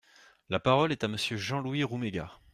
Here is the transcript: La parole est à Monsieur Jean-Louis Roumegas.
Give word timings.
La 0.49 0.59
parole 0.59 0.91
est 0.91 1.03
à 1.03 1.07
Monsieur 1.07 1.37
Jean-Louis 1.37 1.83
Roumegas. 1.83 2.31